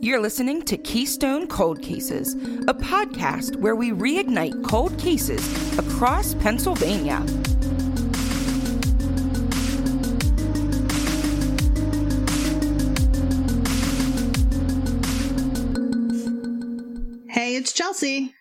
[0.00, 5.42] You're listening to Keystone Cold Cases, a podcast where we reignite cold cases
[5.78, 7.24] across Pennsylvania.
[17.28, 18.32] Hey, it's Chelsea.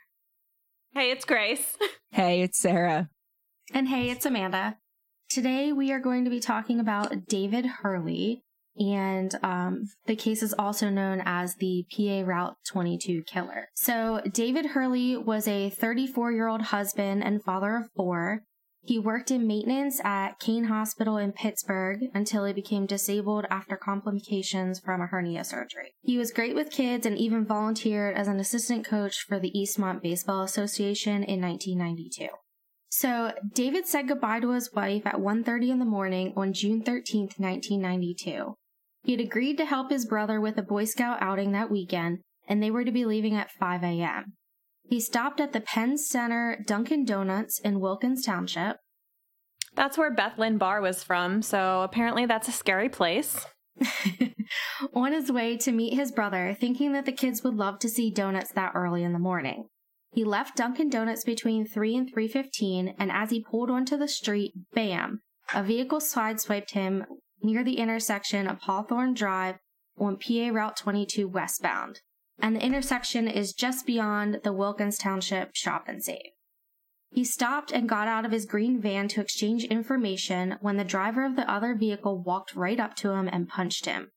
[0.94, 1.78] Hey, it's Grace.
[2.12, 3.10] Hey, it's Sarah.
[3.74, 4.78] And hey, it's Amanda.
[5.30, 8.45] Today we are going to be talking about David Hurley,
[8.78, 13.70] and um, the case is also known as the PA Route 22 killer.
[13.76, 18.44] So, David Hurley was a 34 year old husband and father of four.
[18.86, 24.80] He worked in maintenance at Kane Hospital in Pittsburgh until he became disabled after complications
[24.80, 25.96] from a hernia surgery.
[26.04, 30.04] He was great with kids and even volunteered as an assistant coach for the Eastmont
[30.04, 32.28] Baseball Association in 1992.
[32.90, 37.30] So, David said goodbye to his wife at 1:30 in the morning on June 13,
[37.38, 38.56] 1992.
[39.06, 42.62] He had agreed to help his brother with a Boy Scout outing that weekend, and
[42.62, 44.34] they were to be leaving at 5 a.m.
[44.90, 48.78] He stopped at the Penn Center Dunkin' Donuts in Wilkins Township.
[49.76, 53.46] That's where Beth Lynn Barr was from, so apparently that's a scary place.
[54.94, 58.10] on his way to meet his brother, thinking that the kids would love to see
[58.10, 59.68] donuts that early in the morning.
[60.14, 64.54] He left Dunkin' Donuts between 3 and 3:15, and as he pulled onto the street,
[64.74, 65.20] bam,
[65.54, 67.06] a vehicle sideswiped him
[67.46, 69.58] near the intersection of Hawthorne Drive
[69.98, 72.02] on PA Route 22 westbound.
[72.40, 76.32] And the intersection is just beyond the Wilkins Township Shop and Save.
[77.12, 81.24] He stopped and got out of his green van to exchange information when the driver
[81.24, 84.12] of the other vehicle walked right up to him and punched him.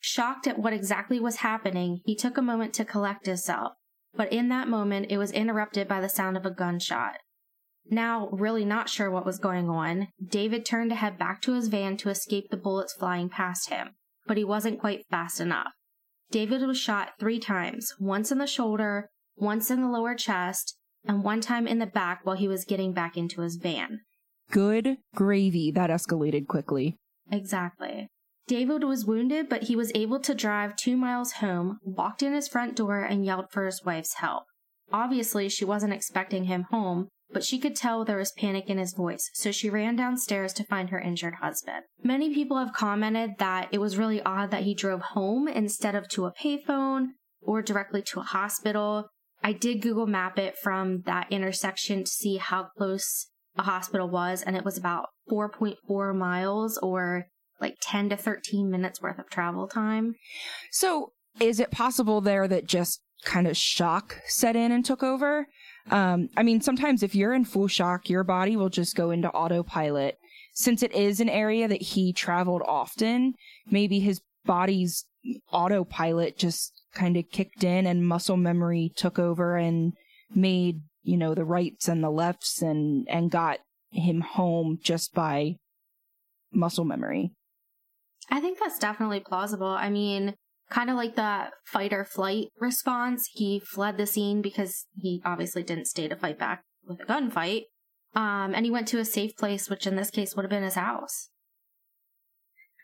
[0.00, 3.74] Shocked at what exactly was happening, he took a moment to collect himself,
[4.14, 7.18] but in that moment it was interrupted by the sound of a gunshot.
[7.90, 11.68] Now, really not sure what was going on, David turned to head back to his
[11.68, 13.90] van to escape the bullets flying past him,
[14.26, 15.72] but he wasn't quite fast enough.
[16.30, 21.24] David was shot three times once in the shoulder, once in the lower chest, and
[21.24, 24.00] one time in the back while he was getting back into his van.
[24.50, 25.70] Good gravy.
[25.70, 26.96] That escalated quickly.
[27.30, 28.08] Exactly.
[28.46, 32.48] David was wounded, but he was able to drive two miles home, walked in his
[32.48, 34.44] front door, and yelled for his wife's help.
[34.92, 38.94] Obviously, she wasn't expecting him home, but she could tell there was panic in his
[38.94, 41.84] voice, so she ran downstairs to find her injured husband.
[42.02, 46.08] Many people have commented that it was really odd that he drove home instead of
[46.10, 47.08] to a payphone
[47.40, 49.08] or directly to a hospital.
[49.42, 54.42] I did Google map it from that intersection to see how close a hospital was,
[54.42, 57.26] and it was about 4.4 miles or
[57.60, 60.14] like 10 to 13 minutes worth of travel time.
[60.70, 65.46] So, is it possible there that just kind of shock set in and took over?
[65.90, 69.28] Um, I mean, sometimes if you're in full shock, your body will just go into
[69.30, 70.16] autopilot.
[70.54, 73.34] Since it is an area that he traveled often,
[73.70, 75.04] maybe his body's
[75.50, 79.94] autopilot just kind of kicked in and muscle memory took over and
[80.34, 83.58] made, you know, the rights and the lefts and, and got
[83.90, 85.56] him home just by
[86.52, 87.32] muscle memory.
[88.30, 89.66] I think that's definitely plausible.
[89.66, 90.34] I mean,
[90.72, 93.28] kind of like the fight or flight response.
[93.32, 97.64] He fled the scene because he obviously didn't stay to fight back with a gunfight.
[98.14, 100.62] Um, and he went to a safe place, which in this case would have been
[100.62, 101.28] his house.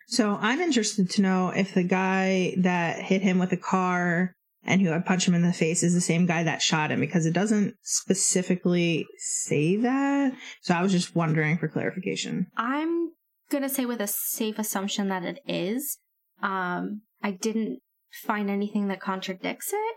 [0.07, 4.33] So I'm interested to know if the guy that hit him with a car
[4.65, 7.01] and who had punched him in the face is the same guy that shot him
[7.01, 10.33] because it doesn't specifically say that.
[10.63, 12.47] So I was just wondering for clarification.
[12.57, 13.11] I'm
[13.51, 15.99] going to say with a safe assumption that it is.
[16.43, 17.81] Um, I didn't
[18.25, 19.97] find anything that contradicts it.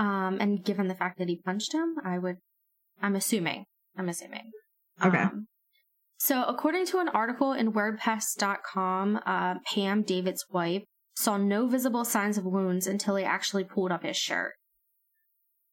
[0.00, 2.36] Um, and given the fact that he punched him, I would,
[3.00, 3.64] I'm assuming,
[3.96, 4.50] I'm assuming.
[5.04, 5.18] Okay.
[5.18, 5.46] Um,
[6.18, 10.84] so, according to an article in WordPress.com, uh, Pam, David's wife,
[11.16, 14.52] saw no visible signs of wounds until he actually pulled up his shirt.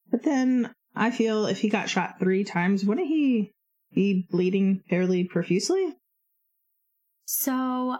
[0.09, 3.51] But then I feel if he got shot three times, wouldn't he
[3.93, 5.93] be bleeding fairly profusely?
[7.25, 7.97] So,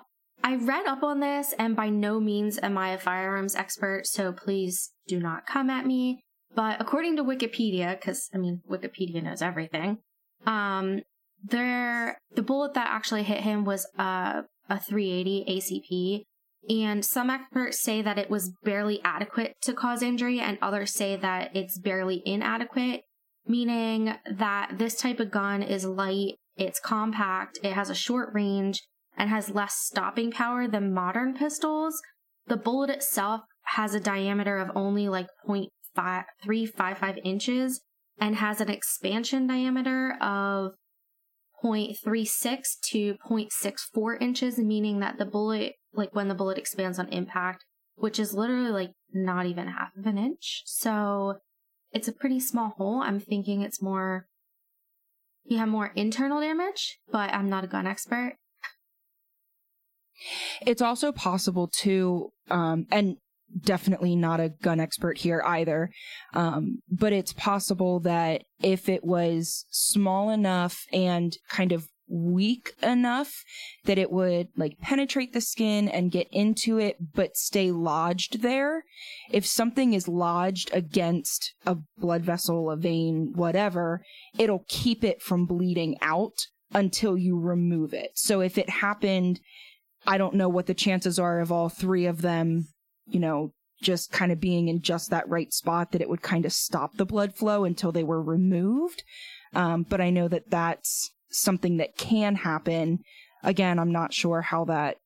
[0.50, 4.34] I read up on this, and by no means am I a firearms expert, so
[4.34, 6.24] please do not come at me.
[6.56, 10.00] But according to Wikipedia, because I mean, Wikipedia knows everything,
[10.48, 11.02] um,
[11.44, 16.24] there the bullet that actually hit him was uh, a 380 ACP,
[16.68, 21.16] and some experts say that it was barely adequate to cause injury, and others say
[21.16, 23.02] that it's barely inadequate,
[23.46, 28.82] meaning that this type of gun is light, it's compact, it has a short range,
[29.20, 32.02] and has less stopping power than modern pistols.
[32.48, 37.82] The bullet itself has a diameter of only like 0.355 inches
[38.18, 40.72] and has an expansion diameter of
[41.64, 47.66] 0.36 to 0.64 inches, meaning that the bullet, like when the bullet expands on impact,
[47.96, 50.64] which is literally like not even half of an inch.
[50.66, 51.36] So
[51.92, 53.02] it's a pretty small hole.
[53.02, 54.28] I'm thinking it's more,
[55.44, 58.38] you have more internal damage, but I'm not a gun expert.
[60.66, 63.18] It's also possible to, um, and
[63.62, 65.90] definitely not a gun expert here either.
[66.34, 73.44] Um, but it's possible that if it was small enough and kind of weak enough
[73.86, 78.84] that it would like penetrate the skin and get into it but stay lodged there
[79.30, 84.02] if something is lodged against a blood vessel a vein whatever
[84.38, 89.40] it'll keep it from bleeding out until you remove it so if it happened
[90.06, 92.68] i don't know what the chances are of all three of them
[93.10, 96.46] you know, just kind of being in just that right spot that it would kind
[96.46, 99.04] of stop the blood flow until they were removed.
[99.54, 103.00] Um, but I know that that's something that can happen.
[103.44, 104.98] Again, I'm not sure how that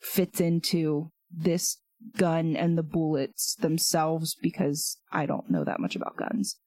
[0.00, 1.78] fits into this
[2.16, 6.58] gun and the bullets themselves because I don't know that much about guns.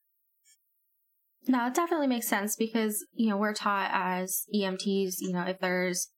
[1.47, 5.59] No, it definitely makes sense because, you know, we're taught as EMTs, you know, if
[5.59, 6.09] there's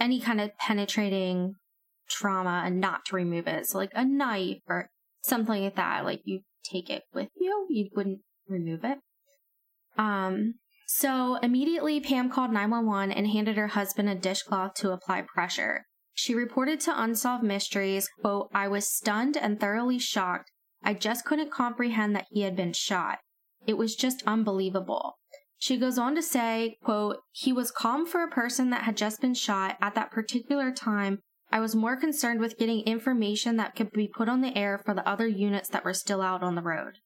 [0.00, 1.54] any kind of penetrating
[2.08, 3.66] trauma and not to remove it.
[3.66, 4.88] So like a knife or
[5.22, 8.98] something like that, like you take it with you, you wouldn't remove it.
[9.96, 10.54] Um,
[10.86, 15.84] so immediately Pam called 911 and handed her husband a dishcloth to apply pressure.
[16.14, 20.50] She reported to Unsolved Mysteries, quote, I was stunned and thoroughly shocked.
[20.82, 23.18] I just couldn't comprehend that he had been shot.
[23.66, 25.18] It was just unbelievable.
[25.58, 29.20] She goes on to say, quote, he was calm for a person that had just
[29.20, 31.20] been shot at that particular time
[31.50, 34.94] I was more concerned with getting information that could be put on the air for
[34.94, 36.98] the other units that were still out on the road.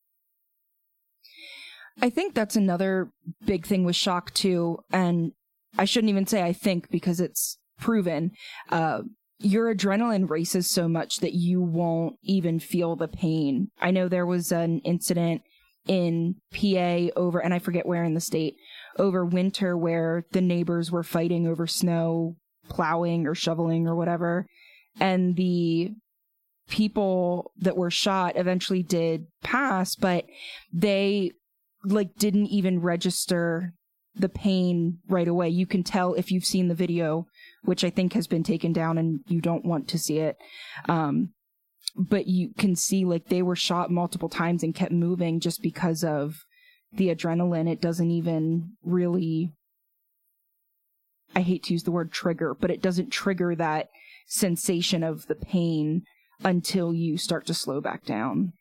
[2.01, 3.11] I think that's another
[3.45, 5.33] big thing with shock too, and
[5.79, 8.33] I shouldn't even say I think because it's proven.
[8.71, 9.03] Uh,
[9.39, 13.69] your adrenaline races so much that you won't even feel the pain.
[13.81, 15.43] I know there was an incident
[15.87, 18.57] in PA over, and I forget where in the state,
[18.99, 22.37] over winter where the neighbors were fighting over snow
[22.69, 24.47] plowing or shoveling or whatever.
[25.01, 25.91] And the
[26.69, 30.25] people that were shot eventually did pass, but
[30.73, 31.33] they
[31.85, 33.75] like didn't even register
[34.15, 35.49] the pain right away.
[35.49, 37.27] You can tell if you've seen the video,
[37.65, 40.37] which I think has been taken down and you don't want to see it.
[40.89, 41.31] Um,
[41.95, 46.03] but you can see like they were shot multiple times and kept moving just because
[46.03, 46.45] of
[46.93, 47.71] the adrenaline.
[47.71, 49.53] It doesn't even really
[51.35, 53.89] I hate to use the word trigger, but it doesn't trigger that
[54.27, 56.03] sensation of the pain
[56.45, 58.53] until you start to slow back down.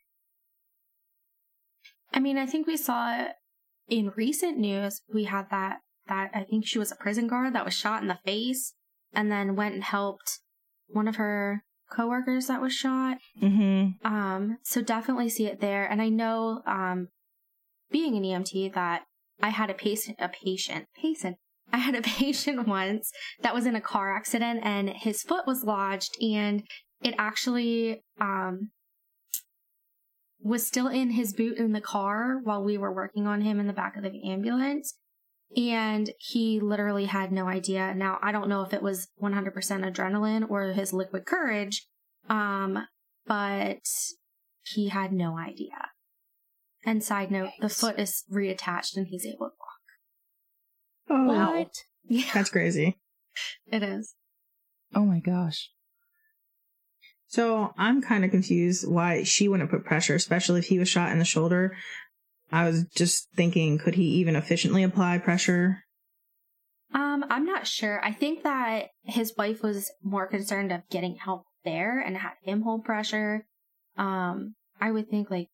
[2.12, 3.28] I mean, I think we saw
[3.88, 7.64] in recent news, we had that, that I think she was a prison guard that
[7.64, 8.74] was shot in the face
[9.12, 10.40] and then went and helped
[10.88, 13.18] one of her coworkers that was shot.
[13.40, 14.06] Mm-hmm.
[14.06, 15.84] Um, so definitely see it there.
[15.84, 17.08] And I know, um,
[17.90, 19.02] being an EMT that
[19.42, 21.36] I had a patient, a patient, patient,
[21.72, 23.10] I had a patient once
[23.42, 26.62] that was in a car accident and his foot was lodged and
[27.02, 28.70] it actually um,
[30.40, 33.66] was still in his boot in the car while we were working on him in
[33.66, 34.94] the back of the ambulance.
[35.56, 37.94] And he literally had no idea.
[37.94, 41.86] Now, I don't know if it was 100% adrenaline or his liquid courage,
[42.28, 42.86] um,
[43.26, 43.86] but
[44.62, 45.90] he had no idea.
[46.84, 49.52] And side note, the foot is reattached and he's able to
[51.10, 51.74] Oh, what?
[52.04, 52.30] Yeah.
[52.34, 52.98] That's crazy.
[53.66, 54.14] It is.
[54.94, 55.70] Oh my gosh.
[57.26, 61.12] So I'm kind of confused why she wouldn't put pressure, especially if he was shot
[61.12, 61.74] in the shoulder.
[62.52, 65.84] I was just thinking, could he even efficiently apply pressure?
[66.94, 68.04] Um, I'm not sure.
[68.04, 72.62] I think that his wife was more concerned of getting help there and had him
[72.62, 73.46] hold pressure.
[73.96, 75.48] Um, I would think like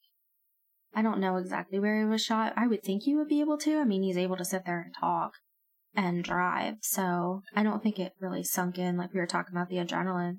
[0.94, 2.54] I don't know exactly where he was shot.
[2.56, 3.78] I would think he would be able to.
[3.78, 5.32] I mean, he's able to sit there and talk
[5.94, 6.76] and drive.
[6.82, 10.38] So I don't think it really sunk in like we were talking about the adrenaline.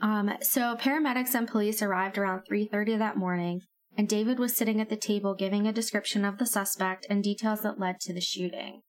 [0.00, 3.62] Um, so paramedics and police arrived around 3:30 that morning,
[3.96, 7.62] and David was sitting at the table giving a description of the suspect and details
[7.62, 8.82] that led to the shooting.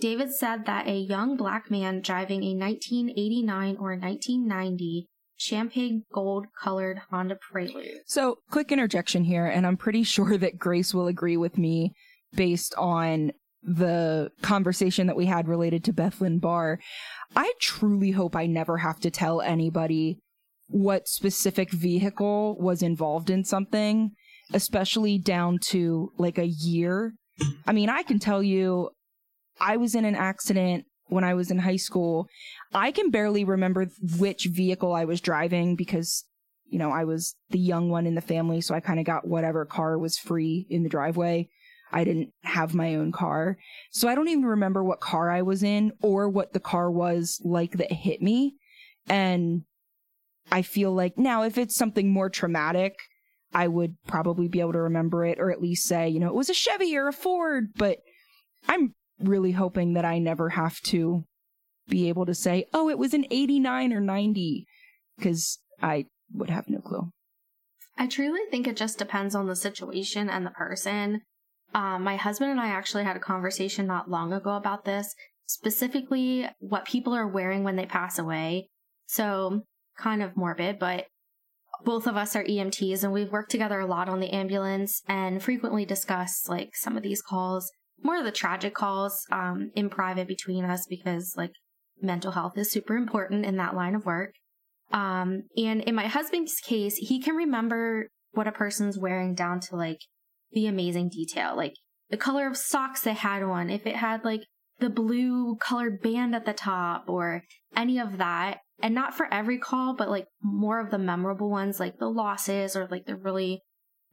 [0.00, 5.06] David said that a young black man driving a 1989 or 1990
[5.36, 8.00] champagne gold colored Honda Prelude.
[8.06, 11.92] So, quick interjection here, and I'm pretty sure that Grace will agree with me
[12.34, 13.32] based on
[13.62, 16.78] the conversation that we had related to Beth Lynn Barr.
[17.36, 20.18] I truly hope I never have to tell anybody
[20.68, 24.12] what specific vehicle was involved in something,
[24.52, 27.14] especially down to like a year.
[27.66, 28.90] I mean, I can tell you
[29.60, 32.26] I was in an accident when I was in high school.
[32.72, 33.88] I can barely remember
[34.18, 36.24] which vehicle I was driving because
[36.70, 39.26] you know, I was the young one in the family, so I kind of got
[39.26, 41.48] whatever car was free in the driveway.
[41.92, 43.58] I didn't have my own car.
[43.90, 47.40] So I don't even remember what car I was in or what the car was
[47.44, 48.54] like that hit me.
[49.08, 49.62] And
[50.52, 52.94] I feel like now if it's something more traumatic,
[53.52, 56.34] I would probably be able to remember it or at least say, you know, it
[56.34, 57.98] was a Chevy or a Ford, but
[58.68, 61.24] I'm really hoping that I never have to
[61.88, 64.66] be able to say, oh, it was an 89 or 90
[65.18, 67.10] because I would have no clue.
[67.98, 71.22] I truly think it just depends on the situation and the person.
[71.74, 75.14] Um, my husband and I actually had a conversation not long ago about this,
[75.46, 78.68] specifically what people are wearing when they pass away.
[79.06, 79.62] So,
[79.98, 81.06] kind of morbid, but
[81.84, 85.42] both of us are EMTs and we've worked together a lot on the ambulance and
[85.42, 87.70] frequently discuss like some of these calls,
[88.02, 91.52] more of the tragic calls um, in private between us because like
[92.00, 94.32] mental health is super important in that line of work.
[94.92, 99.76] Um, and in my husband's case, he can remember what a person's wearing down to
[99.76, 100.00] like
[100.52, 101.74] the amazing detail, like
[102.10, 104.42] the color of socks they had on, if it had like
[104.80, 107.44] the blue colored band at the top or
[107.76, 108.60] any of that.
[108.82, 112.74] And not for every call, but like more of the memorable ones, like the losses
[112.74, 113.60] or like the really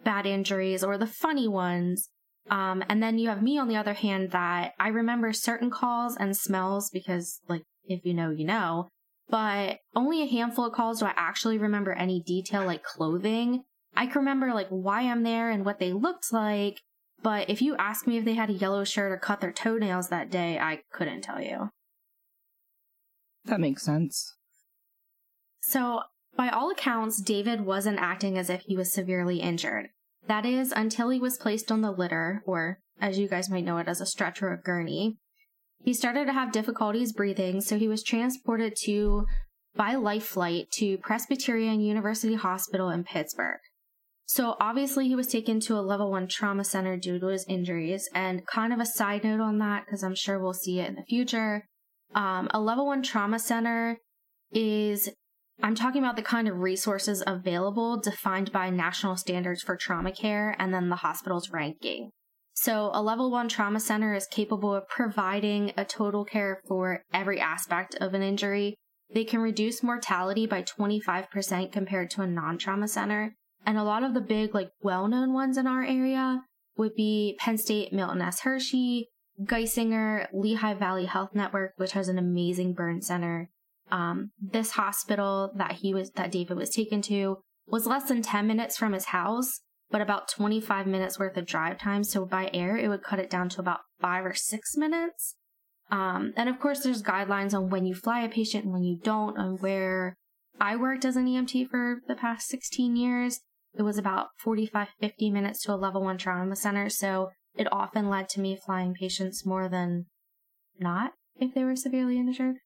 [0.03, 2.09] bad injuries or the funny ones.
[2.49, 6.15] Um, and then you have me on the other hand that I remember certain calls
[6.17, 8.89] and smells because like if you know, you know.
[9.29, 13.63] But only a handful of calls do I actually remember any detail like clothing.
[13.95, 16.81] I can remember like why I'm there and what they looked like.
[17.21, 20.09] But if you ask me if they had a yellow shirt or cut their toenails
[20.09, 21.69] that day, I couldn't tell you.
[23.45, 24.35] That makes sense.
[25.61, 26.01] So,
[26.35, 29.89] by all accounts, David wasn't acting as if he was severely injured.
[30.27, 33.77] That is, until he was placed on the litter, or as you guys might know
[33.77, 35.17] it as a stretcher or gurney.
[35.83, 39.25] He started to have difficulties breathing, so he was transported to
[39.75, 43.59] by life flight to Presbyterian University Hospital in Pittsburgh.
[44.27, 48.09] So obviously he was taken to a level one trauma center due to his injuries.
[48.13, 50.95] And kind of a side note on that, because I'm sure we'll see it in
[50.95, 51.65] the future.
[52.13, 53.97] Um, a level one trauma center
[54.51, 55.09] is,
[55.63, 60.55] I'm talking about the kind of resources available defined by national standards for trauma care
[60.59, 62.11] and then the hospital's ranking.
[62.53, 67.39] So, a level one trauma center is capable of providing a total care for every
[67.39, 68.73] aspect of an injury.
[69.13, 73.35] They can reduce mortality by 25% compared to a non trauma center.
[73.67, 76.41] And a lot of the big, like, well known ones in our area
[76.77, 78.39] would be Penn State Milton S.
[78.39, 79.09] Hershey,
[79.43, 83.51] Geisinger, Lehigh Valley Health Network, which has an amazing burn center.
[83.91, 88.47] Um, this hospital that he was, that David was taken to was less than 10
[88.47, 92.03] minutes from his house but about 25 minutes worth of drive time.
[92.03, 95.35] So by air, it would cut it down to about five or six minutes.
[95.89, 98.99] Um, and of course, there's guidelines on when you fly a patient and when you
[99.01, 100.15] don't, and where
[100.59, 103.39] I worked as an EMT for the past 16 years.
[103.77, 106.89] It was about 45, 50 minutes to a level one trauma center.
[106.89, 110.05] So it often led to me flying patients more than
[110.79, 112.57] not if they were severely injured.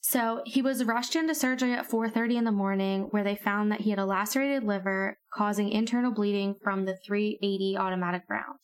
[0.00, 3.80] So he was rushed into surgery at 4:30 in the morning where they found that
[3.80, 8.58] he had a lacerated liver causing internal bleeding from the 380 automatic round.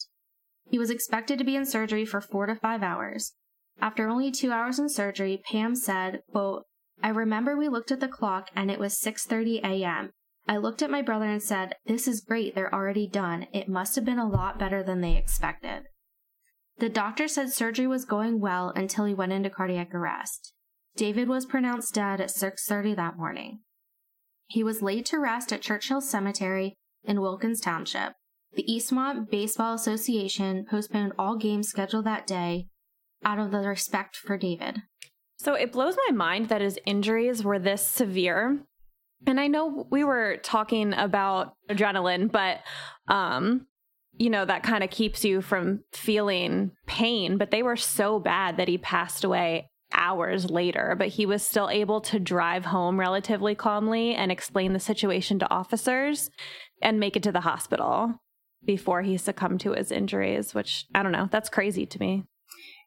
[0.69, 3.33] He was expected to be in surgery for 4 to 5 hours.
[3.81, 6.67] After only 2 hours in surgery, Pam said, quote,
[7.03, 10.13] "I remember we looked at the clock and it was 6:30 a.m.
[10.51, 12.57] I looked at my brother and said, "This is great.
[12.57, 13.47] They're already done.
[13.53, 15.85] It must have been a lot better than they expected."
[16.79, 20.53] The doctor said surgery was going well until he went into cardiac arrest.
[20.97, 23.61] David was pronounced dead at 6:30 that morning.
[24.49, 28.15] He was laid to rest at Churchill Cemetery in Wilkins Township.
[28.55, 32.67] The Eastmont Baseball Association postponed all games scheduled that day
[33.25, 34.83] out of the respect for David.
[35.39, 38.67] So it blows my mind that his injuries were this severe.
[39.27, 42.61] And I know we were talking about adrenaline, but
[43.13, 43.67] um
[44.17, 48.57] you know that kind of keeps you from feeling pain, but they were so bad
[48.59, 53.55] that he passed away hours later, but he was still able to drive home relatively
[53.55, 56.31] calmly and explain the situation to officers
[56.83, 58.15] and make it to the hospital
[58.65, 62.25] before he succumbed to his injuries, which I don't know, that's crazy to me.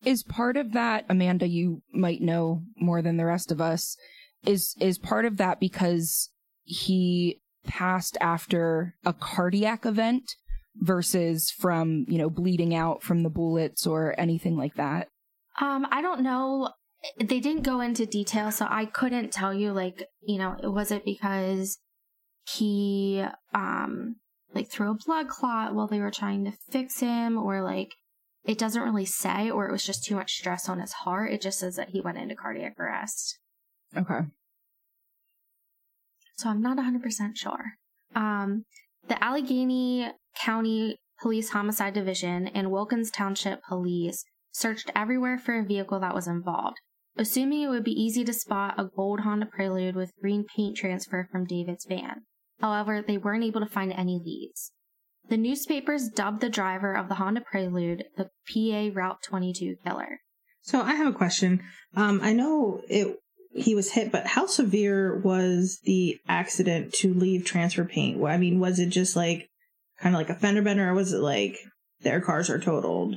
[0.06, 3.98] Is part of that, Amanda, you might know more than the rest of us,
[4.46, 6.30] is is part of that because
[6.64, 10.36] he passed after a cardiac event
[10.76, 15.08] versus from, you know, bleeding out from the bullets or anything like that?
[15.60, 16.70] Um, I don't know
[17.20, 21.04] they didn't go into detail, so I couldn't tell you, like, you know, was it
[21.04, 21.78] because
[22.50, 23.24] he,
[23.54, 24.18] um,
[24.54, 27.90] like threw a blood clot while they were trying to fix him, or like,
[28.46, 31.32] it doesn't really say, or it was just too much stress on his heart.
[31.32, 33.40] It just says that he went into cardiac arrest.
[33.96, 34.20] Okay.
[36.36, 37.02] so I'm not 100%
[37.36, 37.74] sure.
[38.16, 38.66] Um,
[39.08, 46.00] the Allegheny County Police Homicide Division and Wilkins Township Police searched everywhere for a vehicle
[46.00, 46.78] that was involved,
[47.18, 51.28] assuming it would be easy to spot a gold Honda Prelude with green paint transfer
[51.32, 52.24] from David's van.
[52.60, 54.72] However, they weren't able to find any leads.
[55.30, 60.20] The newspapers dubbed the driver of the Honda Prelude the PA Route 22 killer.
[60.62, 61.62] So I have a question.
[61.96, 63.18] Um, I know it
[63.56, 68.24] he was hit, but how severe was the accident to leave transfer paint?
[68.24, 69.48] I mean, was it just like
[70.00, 71.58] kind of like a fender bender, or was it like
[72.02, 73.16] their cars are totaled?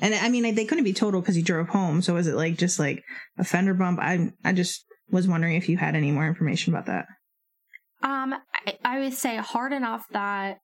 [0.00, 2.02] And I mean, they couldn't be totaled because he drove home.
[2.02, 3.02] So was it like just like
[3.36, 3.98] a fender bump?
[4.00, 7.06] I I just was wondering if you had any more information about that.
[8.02, 10.58] Um, I, I would say hard enough that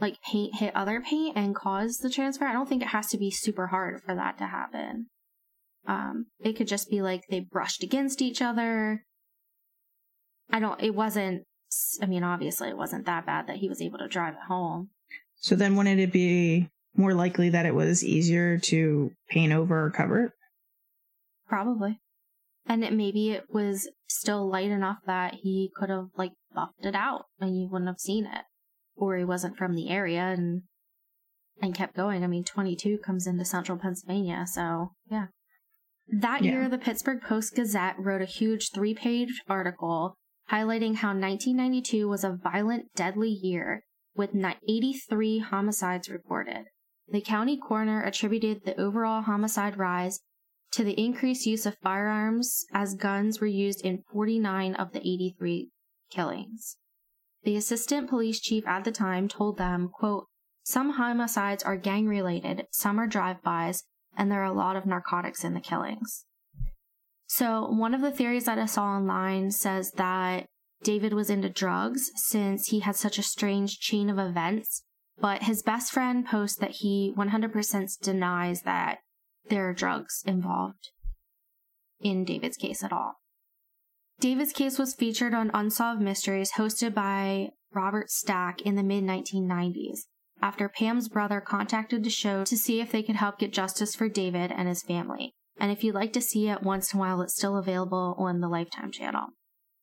[0.00, 2.44] like paint hit other paint and caused the transfer.
[2.44, 5.06] I don't think it has to be super hard for that to happen.
[5.86, 9.04] Um, it could just be like they brushed against each other.
[10.50, 11.44] I don't, it wasn't,
[12.02, 14.90] I mean, obviously it wasn't that bad that he was able to drive it home.
[15.36, 19.90] So then wouldn't it be more likely that it was easier to paint over or
[19.90, 20.32] cover it?
[21.48, 21.98] Probably.
[22.66, 26.94] And it, maybe it was still light enough that he could have like buffed it
[26.94, 28.44] out and you wouldn't have seen it.
[28.96, 30.62] Or he wasn't from the area and
[31.62, 32.24] and kept going.
[32.24, 35.26] I mean, 22 comes into central Pennsylvania, so yeah.
[36.12, 36.52] That yeah.
[36.52, 40.16] year, the Pittsburgh Post Gazette wrote a huge three page article
[40.50, 43.84] highlighting how 1992 was a violent, deadly year
[44.16, 46.64] with 83 homicides reported.
[47.08, 50.20] The county coroner attributed the overall homicide rise
[50.72, 55.68] to the increased use of firearms as guns were used in 49 of the 83
[56.10, 56.76] killings.
[57.42, 60.26] The assistant police chief at the time told them, quote,
[60.62, 63.82] some homicides are gang related, some are drive-bys,
[64.16, 66.24] and there are a lot of narcotics in the killings.
[67.26, 70.46] So, one of the theories that I saw online says that
[70.82, 74.82] David was into drugs since he had such a strange chain of events,
[75.20, 78.98] but his best friend posts that he 100% denies that
[79.48, 80.90] there are drugs involved
[82.00, 83.20] in David's case at all.
[84.18, 90.00] David's case was featured on Unsolved Mysteries hosted by Robert Stack in the mid 1990s
[90.42, 94.08] after Pam's brother contacted the show to see if they could help get justice for
[94.08, 95.34] David and his family.
[95.58, 98.40] And if you'd like to see it once in a while, it's still available on
[98.40, 99.28] the Lifetime channel.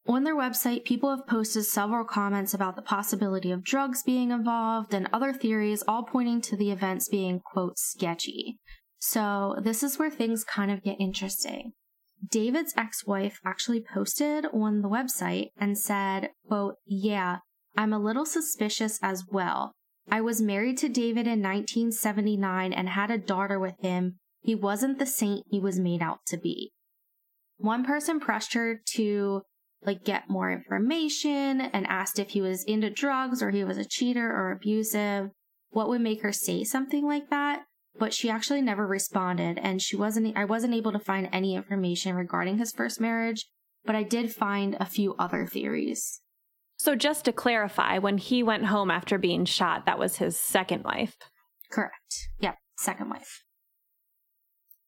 [0.07, 4.93] On their website, people have posted several comments about the possibility of drugs being involved
[4.93, 8.57] and other theories, all pointing to the events being, quote, sketchy.
[8.99, 11.73] So, this is where things kind of get interesting.
[12.25, 17.39] David's ex wife actually posted on the website and said, quote, Yeah,
[17.75, 19.73] I'm a little suspicious as well.
[20.09, 24.19] I was married to David in 1979 and had a daughter with him.
[24.41, 26.71] He wasn't the saint he was made out to be.
[27.57, 29.41] One person pressed her to
[29.83, 33.85] like get more information and asked if he was into drugs or he was a
[33.85, 35.29] cheater or abusive.
[35.69, 37.63] What would make her say something like that?
[37.99, 42.15] But she actually never responded and she wasn't I wasn't able to find any information
[42.15, 43.45] regarding his first marriage,
[43.85, 46.21] but I did find a few other theories.
[46.77, 50.83] So, just to clarify, when he went home after being shot, that was his second
[50.83, 51.15] wife.
[51.71, 52.29] Correct.
[52.39, 53.43] Yep, second wife.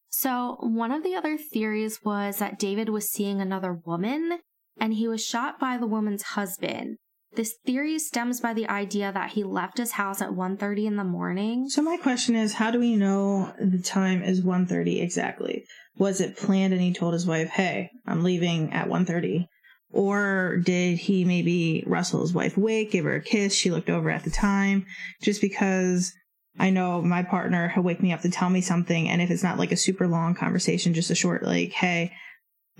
[0.08, 4.38] So, one of the other theories was that David was seeing another woman
[4.78, 6.96] and he was shot by the woman's husband.
[7.32, 11.04] This theory stems by the idea that he left his house at 1:30 in the
[11.04, 11.68] morning.
[11.68, 15.64] So my question is, how do we know the time is 1:30 exactly?
[15.96, 19.48] Was it planned and he told his wife, "Hey, I'm leaving at 1:30."
[19.92, 23.54] Or did he maybe wrestle his wife awake, give her a kiss?
[23.54, 24.86] She looked over at the time
[25.20, 26.12] just because
[26.58, 29.08] I know my partner will wake me up to tell me something.
[29.08, 32.12] And if it's not like a super long conversation, just a short, like, hey,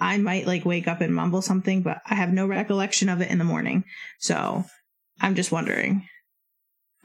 [0.01, 3.31] I might like wake up and mumble something, but I have no recollection of it
[3.31, 3.85] in the morning.
[4.19, 4.65] So
[5.21, 6.07] I'm just wondering.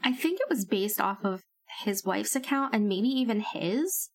[0.02, 1.42] I think it was based off of
[1.84, 4.10] his wife's account and maybe even his.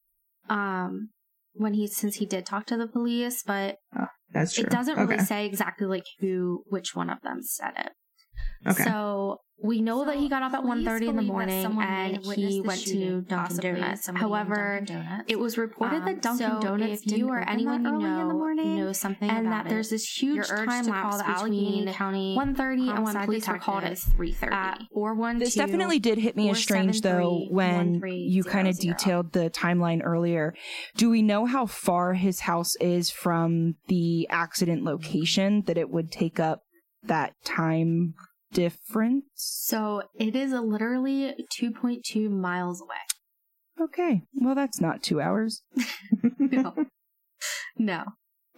[0.49, 1.09] Um,
[1.53, 4.63] when he since he did talk to the police, but oh, that's true.
[4.63, 7.91] It doesn't really say exactly like who which one of them said it.
[8.67, 8.83] Okay.
[8.83, 12.61] So we know so that he got up at 1.30 in the morning and he
[12.61, 14.07] went to Dunkin' Donuts.
[14.07, 15.23] However, Dunkin Donuts.
[15.27, 18.27] it was reported um, that Dunkin' so Donuts if you or anyone you know in
[18.27, 23.03] the morning know something and that there's this huge time lapse between County 1.30 and
[23.03, 24.51] when police were called at 3.30.
[24.51, 29.49] At this definitely did hit me as strange though when you kind of detailed the
[29.49, 30.53] timeline earlier.
[30.95, 36.11] Do we know how far his house is from the accident location that it would
[36.11, 36.61] take up
[37.03, 38.13] that time
[38.51, 39.25] difference?
[39.35, 42.95] So it is literally 2.2 miles away.
[43.79, 44.21] Okay.
[44.35, 45.63] Well, that's not two hours.
[46.39, 46.73] no.
[47.77, 48.03] No.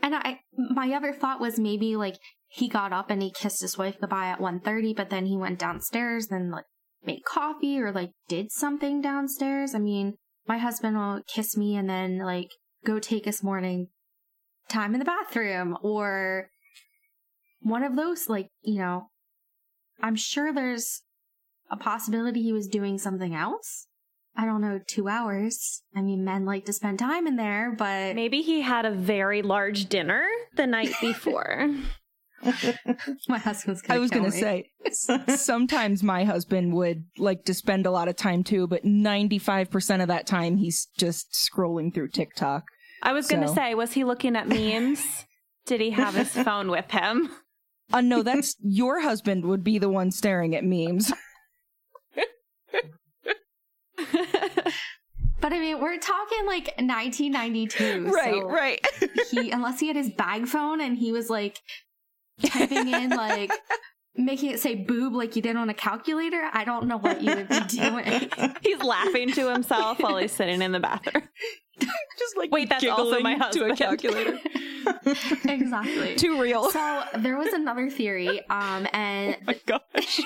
[0.02, 2.18] And I, my other thought was maybe like
[2.54, 5.58] he got up and he kissed his wife goodbye at 1.30 but then he went
[5.58, 6.66] downstairs and like
[7.04, 10.14] made coffee or like did something downstairs i mean
[10.48, 12.50] my husband will kiss me and then like
[12.86, 13.88] go take his morning
[14.70, 16.50] time in the bathroom or
[17.62, 19.08] one of those like you know
[20.02, 21.02] i'm sure there's
[21.72, 23.88] a possibility he was doing something else
[24.36, 28.16] i don't know two hours i mean men like to spend time in there but
[28.16, 30.26] Maybe he had a very large dinner
[30.56, 31.70] the night before.
[33.30, 34.70] my husband's gonna I was going to say,
[35.38, 40.10] sometimes my husband would like to spend a lot of time too, but 95% of
[40.10, 42.66] that time he's just scrolling through TikTok.
[43.02, 45.26] I was going to say, was he looking at memes?
[45.66, 47.30] Did he have his phone with him?
[47.92, 51.12] Uh, no, that's your husband would be the one staring at memes.
[55.40, 58.88] but i mean we're talking like 1992 right, so right.
[59.30, 61.60] he unless he had his bag phone and he was like
[62.46, 63.52] typing in like
[64.16, 67.34] making it say boob like you did on a calculator i don't know what you
[67.36, 68.30] would be doing
[68.62, 71.28] He's laughing to himself while he's sitting in the bathroom.
[71.80, 73.78] just like Wait, that's also giggling my to a husband.
[73.78, 74.40] calculator.
[75.50, 76.70] exactly Too real.
[76.70, 80.22] so there was another theory um and my gosh.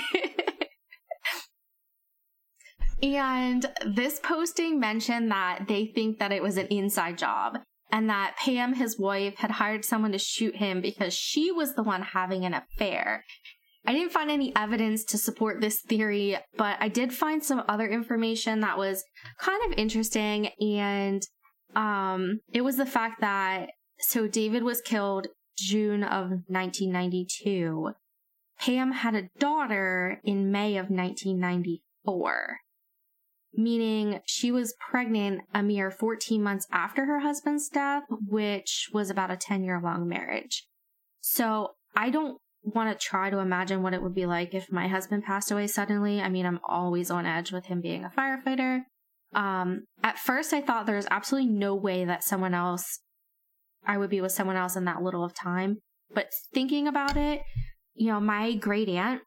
[3.02, 7.60] And this posting mentioned that they think that it was an inside job
[7.92, 11.84] and that Pam, his wife, had hired someone to shoot him because she was the
[11.84, 13.24] one having an affair.
[13.86, 17.88] I didn't find any evidence to support this theory, but I did find some other
[17.88, 19.04] information that was
[19.40, 20.48] kind of interesting.
[20.60, 21.24] And
[21.76, 27.92] um, it was the fact that so David was killed June of 1992.
[28.60, 32.60] Pam had a daughter in May of 1994
[33.58, 39.32] meaning she was pregnant a mere 14 months after her husband's death, which was about
[39.32, 40.68] a 10 year long marriage.
[41.20, 44.88] So I don't want to try to imagine what it would be like if my
[44.88, 46.22] husband passed away suddenly.
[46.22, 48.82] I mean, I'm always on edge with him being a firefighter.
[49.34, 53.02] Um, at first, I thought there was absolutely no way that someone else,
[53.86, 55.78] I would be with someone else in that little of time.
[56.14, 57.42] But thinking about it,
[57.94, 59.22] you know, my great aunt,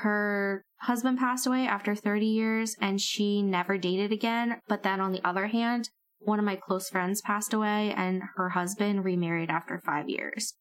[0.00, 4.60] her husband passed away after 30 years and she never dated again.
[4.68, 8.50] But then on the other hand, one of my close friends passed away and her
[8.50, 10.54] husband remarried after five years.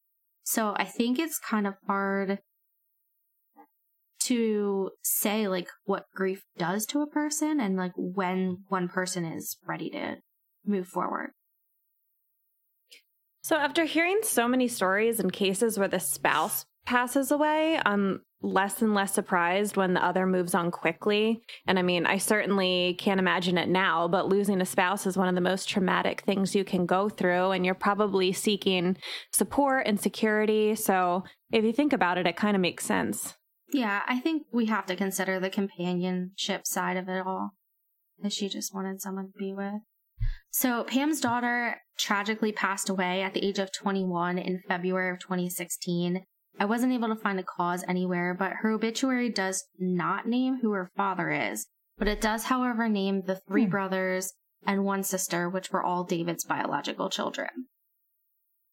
[0.44, 2.40] So I think it's kind of hard
[4.22, 9.58] to say like what grief does to a person and like when one person is
[9.68, 10.18] ready to
[10.66, 11.32] move forward.
[13.42, 18.82] So, after hearing so many stories and cases where the spouse passes away, I'm less
[18.82, 21.42] and less surprised when the other moves on quickly.
[21.66, 25.30] And I mean, I certainly can't imagine it now, but losing a spouse is one
[25.30, 27.52] of the most traumatic things you can go through.
[27.52, 28.98] And you're probably seeking
[29.32, 30.76] support and security.
[30.76, 33.36] So, if you think about it, it kind of makes sense.
[33.72, 37.52] Yeah, I think we have to consider the companionship side of it all.
[38.22, 39.82] That she just wanted someone to be with.
[40.52, 46.26] So, Pam's daughter tragically passed away at the age of 21 in February of 2016.
[46.60, 50.72] I wasn't able to find a cause anywhere, but her obituary does not name who
[50.72, 51.68] her father is.
[51.98, 53.72] But it does, however, name the three Hmm.
[53.72, 54.34] brothers
[54.66, 57.50] and one sister, which were all David's biological children.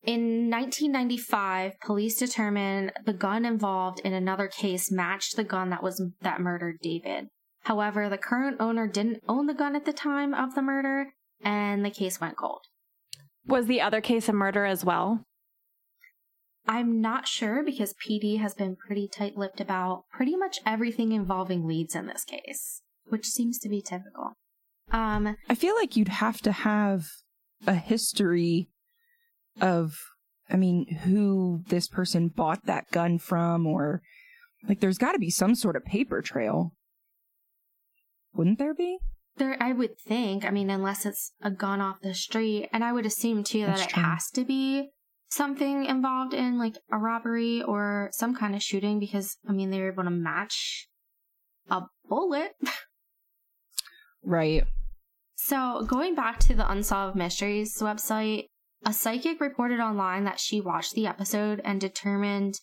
[0.02, 6.02] In 1995, police determined the gun involved in another case matched the gun that was
[6.22, 7.28] that murdered David.
[7.64, 11.12] However, the current owner didn't own the gun at the time of the murder,
[11.42, 12.62] and the case went cold.
[13.46, 15.24] Was the other case a murder as well?
[16.66, 21.66] I'm not sure because PD has been pretty tight lipped about pretty much everything involving
[21.66, 24.34] leads in this case, which seems to be typical.
[24.92, 27.06] Um, I feel like you'd have to have
[27.66, 28.68] a history
[29.60, 29.96] of,
[30.48, 34.02] I mean, who this person bought that gun from, or
[34.68, 36.74] like there's got to be some sort of paper trail.
[38.34, 38.98] Wouldn't there be?
[39.40, 42.92] there, I would think, I mean, unless it's a gun off the street, and I
[42.92, 44.02] would assume too that That's it true.
[44.04, 44.90] has to be
[45.30, 49.80] something involved in like a robbery or some kind of shooting because, I mean, they
[49.80, 50.88] were able to match
[51.70, 52.52] a bullet.
[54.22, 54.64] Right.
[55.36, 58.44] So, going back to the Unsolved Mysteries website,
[58.84, 62.60] a psychic reported online that she watched the episode and determined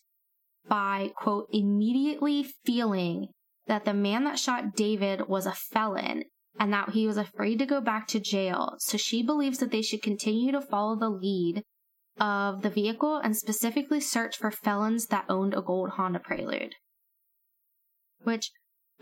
[0.67, 3.29] by, quote, immediately feeling
[3.65, 6.23] that the man that shot David was a felon
[6.59, 8.75] and that he was afraid to go back to jail.
[8.77, 11.63] So, she believes that they should continue to follow the lead
[12.19, 16.75] of the vehicle and specifically search for felons that owned a gold Honda Prelude.
[18.23, 18.51] Which,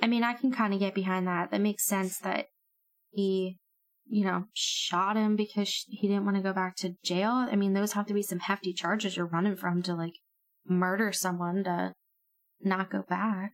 [0.01, 1.51] I mean, I can kind of get behind that.
[1.51, 2.47] That makes sense that
[3.11, 3.57] he,
[4.07, 7.31] you know, shot him because he didn't want to go back to jail.
[7.31, 10.13] I mean, those have to be some hefty charges you're running from to like
[10.67, 11.93] murder someone to
[12.61, 13.53] not go back.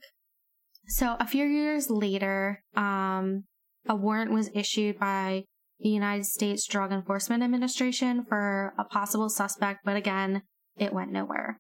[0.87, 3.43] So a few years later, um,
[3.87, 5.45] a warrant was issued by
[5.81, 10.43] the United States Drug Enforcement Administration for a possible suspect, but again,
[10.77, 11.59] it went nowhere.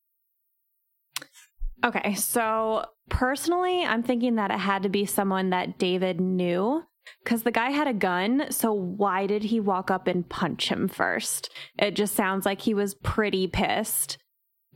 [1.83, 6.83] Okay, so personally, I'm thinking that it had to be someone that David knew
[7.23, 8.45] because the guy had a gun.
[8.51, 11.49] So why did he walk up and punch him first?
[11.79, 14.17] It just sounds like he was pretty pissed.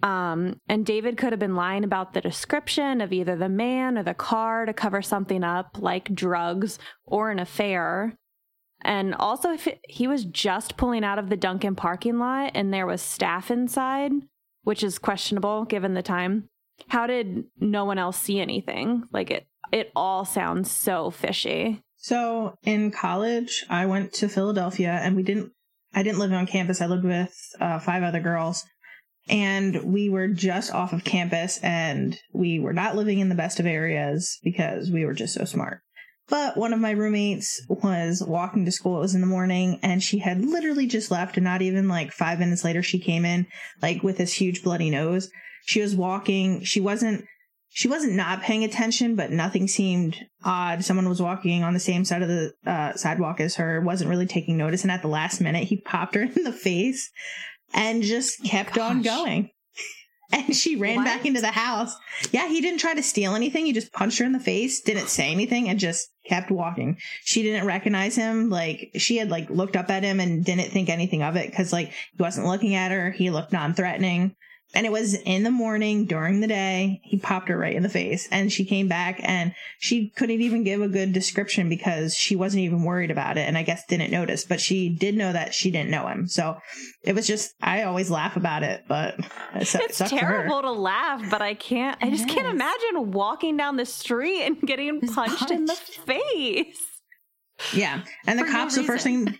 [0.03, 4.03] Um, and David could have been lying about the description of either the man or
[4.03, 8.17] the car to cover something up, like drugs or an affair.
[8.81, 12.73] And also, if it, he was just pulling out of the Dunkin' parking lot and
[12.73, 14.11] there was staff inside,
[14.63, 16.49] which is questionable given the time,
[16.87, 19.03] how did no one else see anything?
[19.11, 21.81] Like it, it all sounds so fishy.
[21.97, 25.51] So in college, I went to Philadelphia, and we didn't.
[25.91, 26.81] I didn't live on campus.
[26.81, 28.63] I lived with uh, five other girls,
[29.27, 33.59] and we were just off of campus, and we were not living in the best
[33.59, 35.81] of areas because we were just so smart.
[36.27, 38.97] But one of my roommates was walking to school.
[38.97, 42.11] It was in the morning and she had literally just left and not even like
[42.11, 43.45] five minutes later, she came in
[43.81, 45.29] like with this huge bloody nose.
[45.65, 46.63] She was walking.
[46.63, 47.25] She wasn't,
[47.69, 50.83] she wasn't not paying attention, but nothing seemed odd.
[50.83, 54.27] Someone was walking on the same side of the uh, sidewalk as her, wasn't really
[54.27, 54.81] taking notice.
[54.81, 57.11] And at the last minute, he popped her in the face
[57.73, 59.51] and just kept on going.
[60.31, 61.05] And she ran What?
[61.05, 61.95] back into the house.
[62.31, 63.65] Yeah, he didn't try to steal anything.
[63.65, 66.97] He just punched her in the face, didn't say anything, and just kept walking.
[67.23, 68.49] She didn't recognize him.
[68.49, 71.71] Like, she had like looked up at him and didn't think anything of it because
[71.71, 73.11] like he wasn't looking at her.
[73.11, 74.35] He looked non threatening.
[74.75, 76.99] And it was in the morning during the day.
[77.03, 80.63] He popped her right in the face and she came back and she couldn't even
[80.63, 83.47] give a good description because she wasn't even worried about it.
[83.47, 86.27] And I guess didn't notice, but she did know that she didn't know him.
[86.27, 86.57] So
[87.03, 89.15] it was just, I always laugh about it, but
[89.55, 90.21] it su- It's sucked for her.
[90.21, 91.97] terrible to laugh, but I can't.
[92.03, 96.77] I just can't imagine walking down the street and getting Just punched in the face.
[97.73, 98.03] Yeah.
[98.27, 99.39] And the For no cops, the first thing,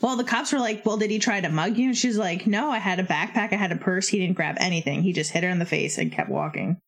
[0.00, 1.86] well, the cops were like, well, did he try to mug you?
[1.88, 3.52] And she's like, no, I had a backpack.
[3.52, 4.08] I had a purse.
[4.08, 5.02] He didn't grab anything.
[5.02, 6.78] He just hit her in the face and kept walking.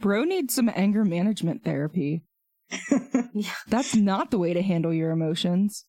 [0.00, 2.22] Bro needs some anger management therapy.
[3.68, 5.84] That's not the way to handle your emotions.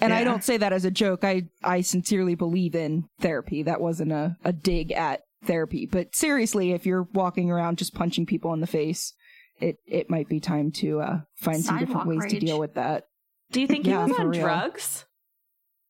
[0.00, 1.22] And I don't say that as a joke.
[1.22, 3.62] I, I sincerely believe in therapy.
[3.62, 5.86] That wasn't a, a dig at therapy.
[5.86, 9.12] But seriously, if you're walking around just punching people in the face,
[9.60, 12.74] it, it might be time to uh, find some different Sidewalk ways to deal with
[12.74, 13.04] that.
[13.52, 14.40] Do you think he Yeah, was on real.
[14.40, 15.04] drugs?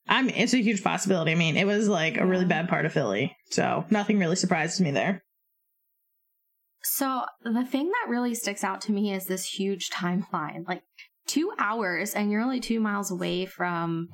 [0.08, 1.32] I mean, it's a huge possibility.
[1.32, 3.36] I mean, it was like a really bad part of Philly.
[3.50, 5.22] So nothing really surprised me there.
[6.82, 10.66] So the thing that really sticks out to me is this huge timeline.
[10.66, 10.82] Like
[11.26, 14.08] two hours and you're only two miles away from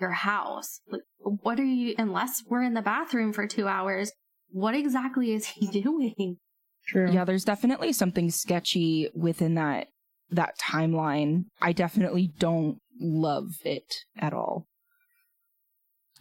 [0.00, 0.80] your house.
[0.90, 4.12] Like, what are you, unless we're in the bathroom for two hours,
[4.50, 6.38] what exactly is he doing?
[6.86, 7.10] True.
[7.10, 9.88] Yeah, there's definitely something sketchy within that
[10.30, 11.44] that timeline.
[11.60, 14.66] I definitely don't love it at all.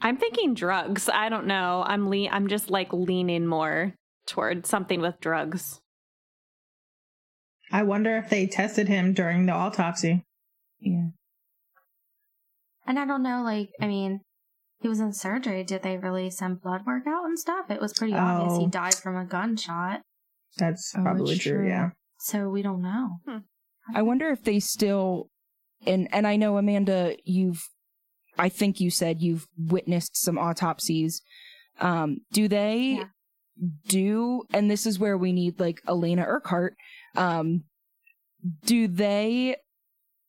[0.02, 1.10] I'm thinking drugs.
[1.10, 1.84] I don't know.
[1.88, 3.94] I'm le- I'm just like leaning more
[4.28, 5.80] toward something with drugs.
[7.72, 10.24] I wonder if they tested him during the autopsy.
[10.80, 11.08] Yeah.
[12.86, 14.22] And I don't know, like, I mean,
[14.80, 15.64] he was in surgery.
[15.64, 17.70] Did they really send blood work out and stuff?
[17.70, 18.70] It was pretty obvious he Oh.
[18.70, 20.02] died from a gunshot.
[20.58, 21.58] That's Oh, probably it's true.
[21.58, 21.68] true.
[21.68, 21.90] Yeah.
[22.20, 23.20] So we don't know.
[23.28, 23.38] Hmm.
[23.94, 25.30] I wonder if they still
[25.86, 27.62] and and I know Amanda you've
[28.38, 31.22] I think you said you've witnessed some autopsies.
[31.80, 33.06] Um do they Yeah.
[33.88, 36.76] do and this is where we need like Elena Urquhart
[37.16, 37.64] um
[38.66, 39.56] do they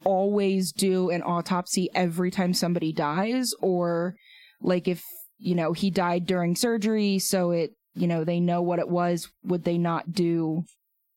[0.04, 4.14] always do an autopsy every time somebody dies or
[4.60, 5.02] like if
[5.38, 9.28] you know he died during surgery so it you know they know what it was
[9.44, 10.62] would they not do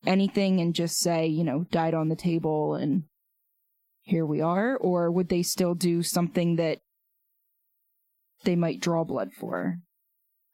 [0.06, 3.04] anything and just say you know died on the table and
[4.12, 6.80] here we are or would they still do something that
[8.44, 9.78] they might draw blood for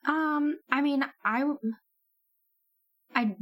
[0.08, 1.43] Um, I mean, I,
[3.13, 3.36] I,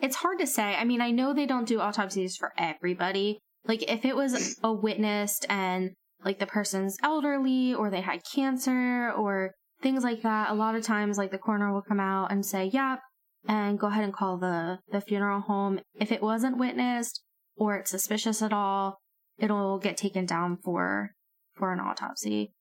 [0.00, 0.74] it's hard to say.
[0.74, 3.38] I mean, I know they don't do autopsies for everybody.
[3.64, 5.92] Like, if it was a witnessed and
[6.24, 10.82] like the person's elderly or they had cancer or things like that, a lot of
[10.82, 12.98] times, like the coroner will come out and say, "Yep,"
[13.46, 15.80] and go ahead and call the the funeral home.
[15.94, 17.22] If it wasn't witnessed
[17.56, 18.98] or it's suspicious at all,
[19.38, 21.10] it'll get taken down for
[21.54, 22.52] for an autopsy.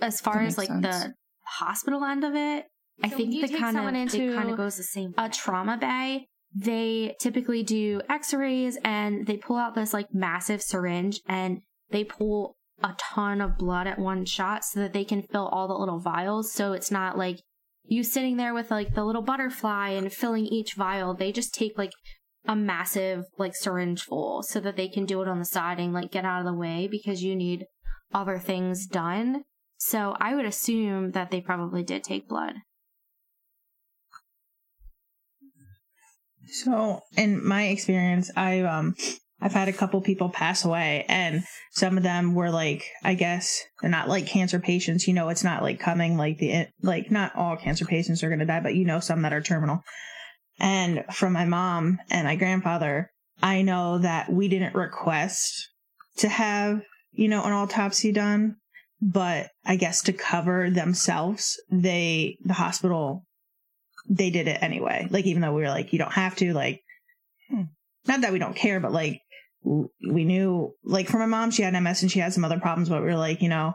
[0.00, 0.82] As far as like sense.
[0.82, 2.66] the hospital end of it,
[3.02, 5.14] I think the kind of it kind of goes the same.
[5.16, 10.62] a A trauma bay, they typically do X-rays and they pull out this like massive
[10.62, 15.22] syringe and they pull a ton of blood at one shot so that they can
[15.22, 16.52] fill all the little vials.
[16.52, 17.40] So it's not like
[17.84, 21.14] you sitting there with like the little butterfly and filling each vial.
[21.14, 21.92] They just take like
[22.46, 25.92] a massive like syringe full so that they can do it on the side and
[25.92, 27.66] like get out of the way because you need
[28.12, 29.44] other things done.
[29.78, 32.54] So I would assume that they probably did take blood.
[36.46, 38.94] So, in my experience, I um
[39.40, 43.62] I've had a couple people pass away and some of them were like I guess
[43.80, 47.34] they're not like cancer patients, you know, it's not like coming like the like not
[47.34, 49.82] all cancer patients are going to die, but you know some that are terminal.
[50.58, 53.10] And from my mom and my grandfather,
[53.42, 55.68] I know that we didn't request
[56.18, 58.56] to have, you know, an autopsy done,
[59.00, 63.26] but I guess to cover themselves, they the hospital
[64.08, 65.08] they did it anyway.
[65.10, 66.82] Like, even though we were like, you don't have to, like,
[67.48, 67.62] hmm.
[68.06, 69.20] not that we don't care, but like,
[69.64, 72.60] we knew, like, for my mom, she had an MS and she had some other
[72.60, 73.74] problems, but we were like, you know,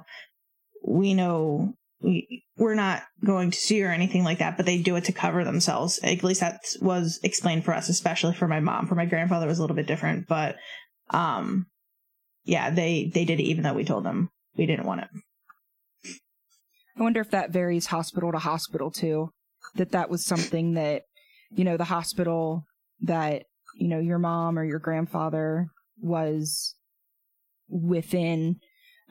[0.85, 5.05] we know we're not going to sue or anything like that, but they do it
[5.05, 5.99] to cover themselves.
[6.03, 8.87] At least that was explained for us, especially for my mom.
[8.87, 10.55] For my grandfather, was a little bit different, but,
[11.09, 11.65] um,
[12.45, 15.09] yeah, they, they did it even though we told them we didn't want it.
[16.97, 19.29] I wonder if that varies hospital to hospital too
[19.75, 21.03] that that was something that,
[21.51, 22.63] you know, the hospital
[23.01, 23.43] that,
[23.75, 25.67] you know, your mom or your grandfather
[26.01, 26.75] was
[27.69, 28.57] within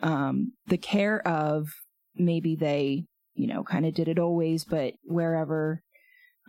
[0.02, 1.68] um, the care of,
[2.18, 3.04] maybe they,
[3.34, 5.82] you know, kind of did it always, but wherever,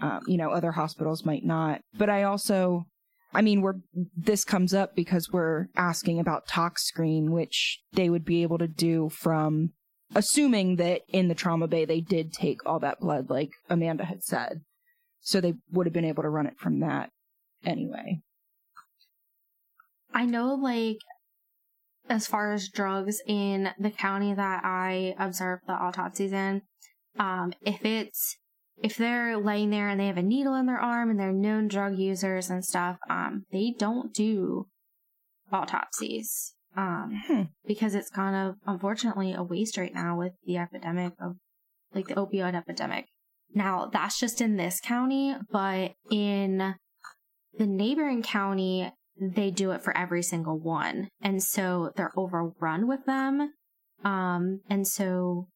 [0.01, 1.81] um, you know, other hospitals might not.
[1.97, 2.85] But I also,
[3.33, 3.75] I mean, we're,
[4.15, 8.67] this comes up because we're asking about tox screen, which they would be able to
[8.67, 9.71] do from
[10.15, 14.23] assuming that in the trauma bay they did take all that blood, like Amanda had
[14.23, 14.61] said.
[15.21, 17.11] So they would have been able to run it from that
[17.65, 18.21] anyway.
[20.13, 20.97] I know, like,
[22.09, 26.63] as far as drugs in the county that I observed the autopsies in,
[27.17, 28.37] um, if it's
[28.81, 31.67] if they're laying there and they have a needle in their arm and they're known
[31.67, 34.67] drug users and stuff, um, they don't do
[35.51, 37.41] autopsies um, hmm.
[37.65, 41.35] because it's kind of unfortunately a waste right now with the epidemic of
[41.93, 43.05] like the opioid epidemic.
[43.53, 46.75] Now that's just in this county, but in
[47.57, 51.09] the neighboring county, they do it for every single one.
[51.21, 53.53] And so they're overrun with them.
[54.03, 55.47] Um, and so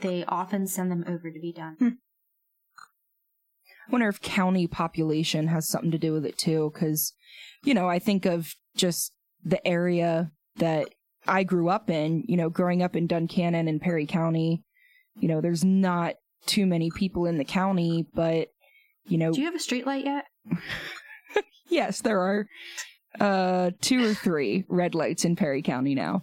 [0.00, 1.76] they often send them over to be done.
[1.78, 1.88] Hmm.
[3.88, 7.14] I wonder if county population has something to do with it too, because,
[7.64, 10.88] you know, I think of just the area that
[11.26, 14.62] I grew up in, you know, growing up in Duncannon and Perry County,
[15.18, 16.16] you know, there's not
[16.46, 18.48] too many people in the county, but
[19.06, 20.26] you know, do you have a street light yet?
[21.68, 22.46] yes, there are
[23.20, 26.22] uh two or three red lights in Perry County now.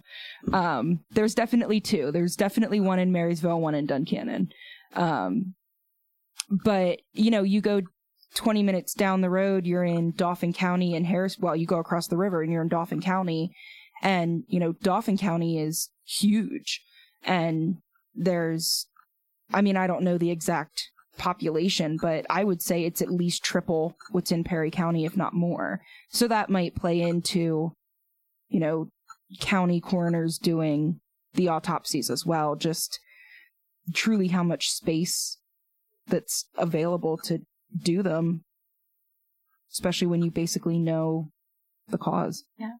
[0.52, 2.10] Um there's definitely two.
[2.12, 4.48] There's definitely one in Marysville, one in Duncannon.
[4.94, 5.54] Um
[6.50, 7.82] but you know, you go
[8.34, 12.06] 20 minutes down the road, you're in Dauphin County and Harris well, you go across
[12.06, 13.52] the river and you're in Dauphin County
[14.02, 16.82] and, you know, Dauphin County is huge.
[17.24, 17.78] And
[18.14, 18.86] there's,
[19.52, 23.44] I mean, I don't know the exact population, but I would say it's at least
[23.44, 25.80] triple what's in Perry County, if not more.
[26.08, 27.72] So that might play into,
[28.48, 28.88] you know,
[29.40, 31.00] county coroners doing
[31.34, 32.56] the autopsies as well.
[32.56, 33.00] Just
[33.94, 35.38] truly how much space
[36.06, 37.40] that's available to
[37.76, 38.44] do them,
[39.72, 41.30] especially when you basically know
[41.88, 42.44] the cause.
[42.58, 42.74] Yeah.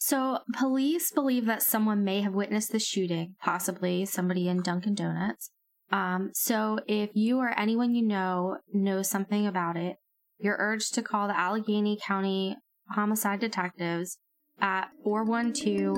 [0.00, 5.50] So, police believe that someone may have witnessed the shooting, possibly somebody in Dunkin' Donuts.
[5.90, 9.96] Um, so, if you or anyone you know knows something about it,
[10.38, 12.56] you're urged to call the Allegheny County
[12.90, 14.18] Homicide Detectives
[14.60, 15.96] at 412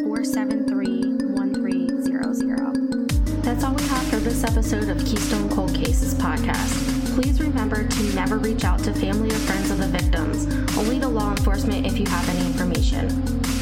[0.00, 3.08] 473 1300.
[3.42, 8.02] That's all we have for this episode of Keystone Cold Cases podcast please remember to
[8.14, 10.46] never reach out to family or friends of the victims,
[10.78, 13.08] only to law enforcement if you have any information.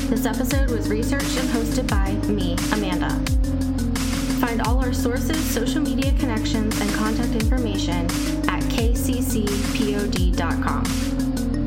[0.09, 3.68] This episode was researched and hosted by me, Amanda.
[4.69, 8.05] All our sources, social media connections, and contact information
[8.51, 9.65] at kccpod.com.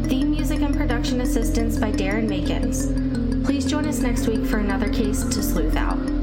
[0.08, 3.43] Theme music and production assistance by Darren Makins.
[3.43, 6.21] Please join us next week for another case to sleuth out.